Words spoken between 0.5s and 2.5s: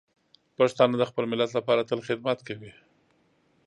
پښتانه د خپل ملت لپاره تل خدمت